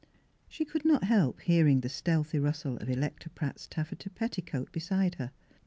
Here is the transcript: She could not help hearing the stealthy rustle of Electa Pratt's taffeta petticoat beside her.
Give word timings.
She 0.47 0.65
could 0.65 0.83
not 0.83 1.03
help 1.03 1.41
hearing 1.41 1.81
the 1.81 1.87
stealthy 1.87 2.39
rustle 2.39 2.75
of 2.77 2.89
Electa 2.89 3.29
Pratt's 3.29 3.67
taffeta 3.67 4.09
petticoat 4.09 4.71
beside 4.71 5.13
her. 5.21 5.29